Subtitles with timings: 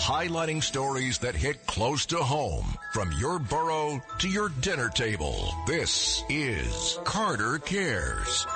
[0.00, 5.54] highlighting stories that hit close to home from your borough to your dinner table.
[5.66, 8.46] This is Carter Cares.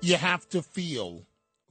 [0.00, 1.26] You have to feel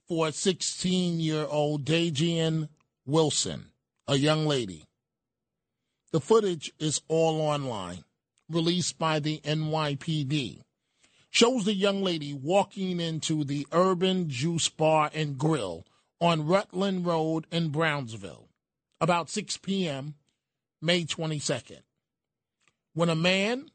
[0.09, 2.67] for 16 year old Dajian
[3.05, 3.71] Wilson,
[4.07, 4.83] a young lady.
[6.11, 8.03] The footage is all online,
[8.49, 10.61] released by the NYPD.
[11.29, 15.85] Shows the young lady walking into the Urban Juice Bar and Grill
[16.21, 18.49] on Rutland Road in Brownsville,
[18.99, 20.15] about 6 p.m.,
[20.81, 21.81] May 22nd.
[22.93, 23.71] When a man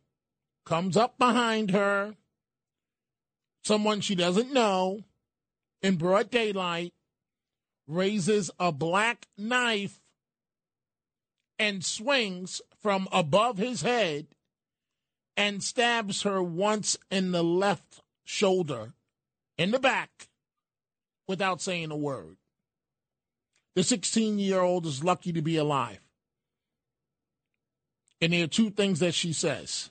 [0.64, 2.14] comes up behind her,
[3.62, 5.04] someone she doesn't know,
[5.82, 6.92] in broad daylight,
[7.86, 10.00] raises a black knife
[11.58, 14.26] and swings from above his head
[15.36, 18.92] and stabs her once in the left shoulder,
[19.58, 20.28] in the back,
[21.26, 22.36] without saying a word.
[23.74, 26.00] The 16 year old is lucky to be alive.
[28.20, 29.90] And there are two things that she says.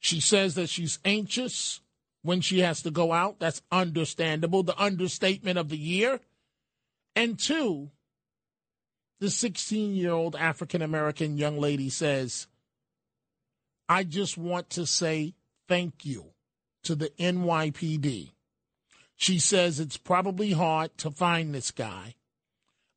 [0.00, 1.80] She says that she's anxious
[2.22, 3.38] when she has to go out.
[3.38, 6.20] That's understandable, the understatement of the year.
[7.14, 7.90] And two,
[9.20, 12.48] the 16 year old African American young lady says,
[13.88, 15.34] I just want to say
[15.68, 16.32] thank you
[16.82, 18.32] to the NYPD.
[19.16, 22.14] She says it's probably hard to find this guy.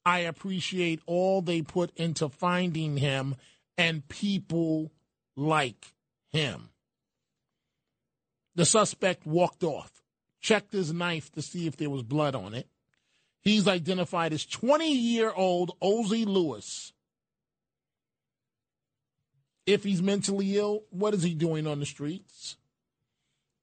[0.05, 3.35] I appreciate all they put into finding him
[3.77, 4.91] and people
[5.35, 5.93] like
[6.29, 6.69] him.
[8.55, 10.03] The suspect walked off,
[10.41, 12.67] checked his knife to see if there was blood on it.
[13.41, 16.91] He's identified as 20 year old Ozzie Lewis.
[19.65, 22.57] If he's mentally ill, what is he doing on the streets?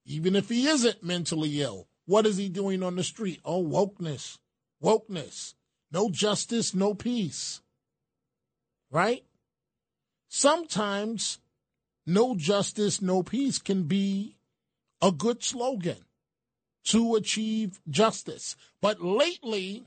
[0.07, 3.41] Even if he isn't mentally ill, what is he doing on the street?
[3.45, 4.39] Oh, wokeness,
[4.83, 5.55] wokeness.
[5.93, 7.61] No justice, no peace.
[8.91, 9.25] Right?
[10.29, 11.39] Sometimes
[12.07, 14.37] no justice, no peace can be
[15.03, 16.05] a good slogan
[16.85, 18.57] to achieve justice.
[18.81, 19.85] But lately,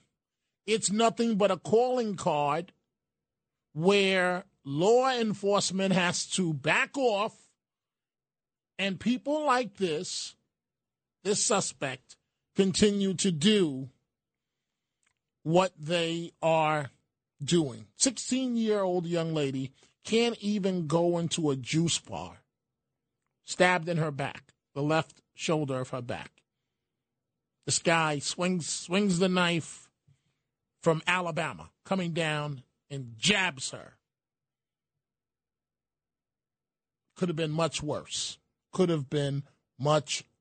[0.67, 2.73] it's nothing but a calling card
[3.73, 7.33] where law enforcement has to back off,
[8.77, 10.35] and people like this,
[11.23, 12.15] this suspect,
[12.55, 13.89] continue to do
[15.43, 16.91] what they are
[17.43, 17.85] doing.
[17.97, 19.71] 16 year old young lady
[20.03, 22.41] can't even go into a juice bar,
[23.43, 26.31] stabbed in her back, the left shoulder of her back.
[27.65, 29.89] This guy swings swings the knife
[30.81, 33.93] from Alabama, coming down and jabs her.
[37.15, 38.37] Could have been much worse.
[38.71, 39.43] Could have been
[39.77, 40.23] much